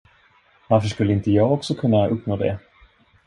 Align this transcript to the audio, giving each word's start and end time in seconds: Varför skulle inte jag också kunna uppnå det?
Varför 0.69 0.87
skulle 0.87 1.13
inte 1.13 1.31
jag 1.31 1.51
också 1.51 1.75
kunna 1.75 2.07
uppnå 2.07 2.35
det? 2.37 2.59